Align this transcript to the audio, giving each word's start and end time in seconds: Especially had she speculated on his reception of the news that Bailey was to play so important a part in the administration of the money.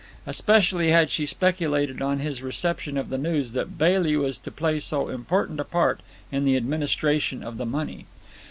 Especially 0.25 0.89
had 0.89 1.11
she 1.11 1.27
speculated 1.27 2.01
on 2.01 2.17
his 2.17 2.41
reception 2.41 2.97
of 2.97 3.09
the 3.09 3.19
news 3.19 3.51
that 3.51 3.77
Bailey 3.77 4.15
was 4.17 4.39
to 4.39 4.49
play 4.49 4.79
so 4.79 5.09
important 5.09 5.59
a 5.59 5.63
part 5.63 6.01
in 6.31 6.43
the 6.43 6.55
administration 6.55 7.43
of 7.43 7.57
the 7.57 7.67
money. 7.67 8.07